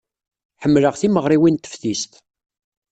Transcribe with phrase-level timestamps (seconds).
[0.61, 2.13] Ḥemmleɣ timeɣriwin n teftist.